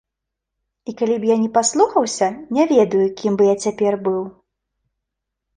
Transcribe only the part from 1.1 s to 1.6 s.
б я яе не